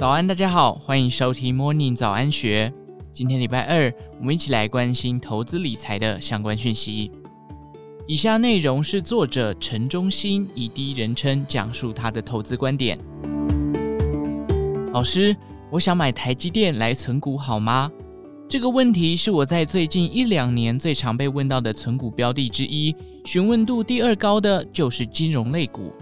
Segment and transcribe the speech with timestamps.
[0.00, 2.72] 早安，大家好，欢迎收听 Morning 早安学。
[3.12, 7.12] 今天礼拜二，我们一起来关心投资理财的相关讯息。
[8.08, 12.98] 以下内容是作者陈忠兴以第一人称讲述他的投资观点。
[14.94, 15.36] 老师，
[15.70, 17.92] 我想买台积电来存股好吗？
[18.48, 22.96] 这个问题是我在最近一两年最常被问到的存股标的之一，
[23.26, 25.92] 询问度第二高的就是金融类股。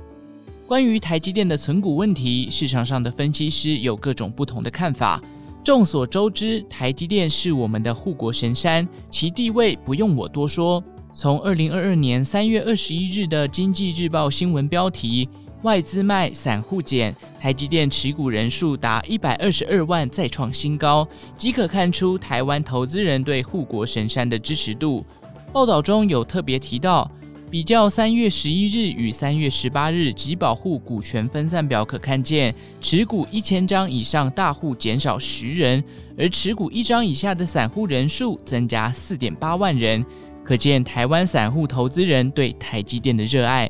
[0.69, 5.19] 关于台积电的存股问题，市场上的分析师有各种不同的看法。
[5.65, 10.85] 众所周知，台积电是我们的护国神山，其地位不用我多说。
[11.11, 15.27] 从二零二二年三月二十一日的《经济日报》新闻标题
[15.65, 25.03] “外资卖，散户减，台积电持股人数达一百二十二万，再创新高”，即可看出台湾投资人对护国神山的支持度。
[25.51, 27.11] 报道中有特别提到。
[27.51, 35.83] 比较三月十一日与三月十八日集保户股权分散表，可看见持股一千张以上大户减少十人，
[36.19, 40.05] 而持股一张以下的散户人数增加四点八万人，
[40.45, 43.69] 可见台湾散户投资人对台积电的热爱。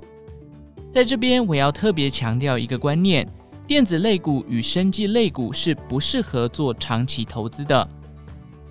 [0.90, 3.24] 在这边，我要特别强调一个观念：
[3.64, 7.88] 电子类股与生技类股是不适合做长期投资的。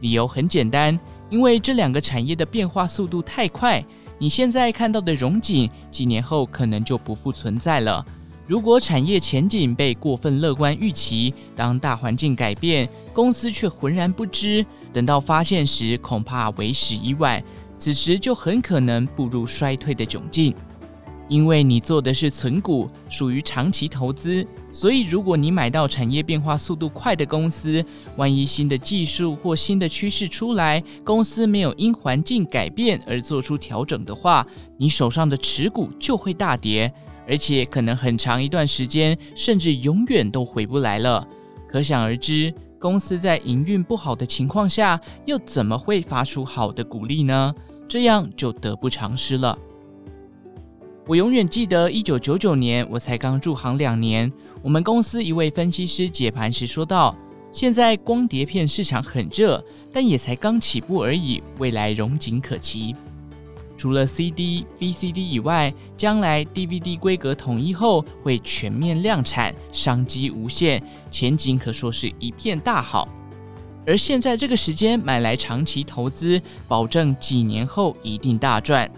[0.01, 0.99] 理由很简单，
[1.29, 3.81] 因为这两个产业的变化速度太快。
[4.19, 8.03] 你现在看到的荣景，几年后可能就不复存在了。
[8.47, 17.43] 如果产业前景被过分乐观预期，当大环境改变，公司却浑然不知，等到发现时，恐怕为时已晚。
[17.75, 20.55] 此时就很可能步入衰退的窘境。
[21.29, 27.83] 因为你做的是存股，属于长期投资，所以如果你买到产业变化速度快的公司，
[28.15, 36.91] 万一新的技术或新的趋势出来，公司没有因环境改变而做出调整的话，你手上的持股就会大跌，
[37.27, 41.27] 而且可能很长一段时间，甚至永远都回不来了。
[41.67, 47.53] 可想而知，公司在营运不好的情况下，又怎么会发出好的股利呢？
[47.89, 49.57] 这样就得不偿失了。
[51.07, 54.29] 我永远记得，一九九九年我才刚入行两年，
[54.61, 57.15] 我们公司一位分析师解盘时说道
[57.49, 59.63] ：“现在光碟片市场很热，
[59.93, 62.93] 但也才刚起步而已，未来荣景可期。
[63.77, 73.07] 除了 CD、VCD 以外，将来 DVD 规格统一后会全面量产，商机无限，前景可说是一片大好。
[73.85, 78.91] 而现在这个时间买来长期投资，保证几年后一定大赚。”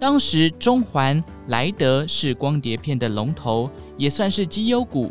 [0.00, 5.10] 当时中环、莱德是光碟片的龙头，也算是绩优股。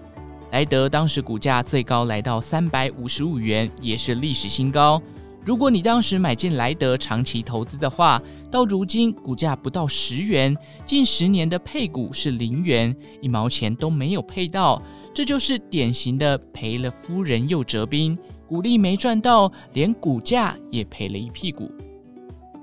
[0.52, 5.02] 莱德当时股价最高来到三百五十五元，也是历史新高。
[5.46, 10.56] 如果你当时买进莱德长期投资的话，到如今股价不到十元，
[10.86, 14.82] 近十年的配股是零元，一毛钱都没有配到。
[15.14, 21.70] 这就是典型的赔了夫人又折兵，股利没赚到，连股价也赔了一屁股。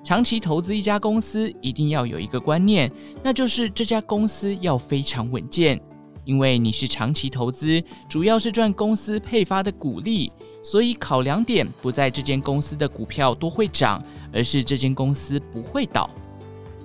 [0.05, 2.93] 长期投资一家公司，一定要有一个观念，
[3.23, 5.81] 那就是这家公司要非常稳健。
[6.27, 10.31] 因为你是长期投资，主要是赚公司配发的股利，
[10.63, 16.09] 所以考量点不在这间公司的股票多会涨，而是这间公司不会倒。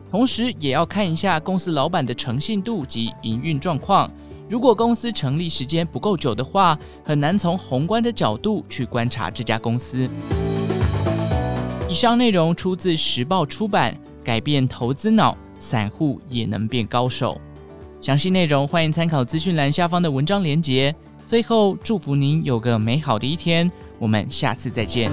[0.10, 4.10] 同时，也要看一下公司老板的诚信度及营运状况。
[4.50, 10.10] 如果公司成立时间不够久的话，很难从宏观的角度去观察这家公司。
[11.90, 17.42] 以上内容出自时报出版，改变投资脑，散户也能变高手。
[18.00, 20.96] 详细内容欢迎参考资讯栏下方的文章连结。
[21.26, 25.10] 最后，祝福您有个美好的一天，我们下次再见。